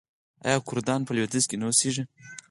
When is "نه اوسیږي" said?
1.59-2.03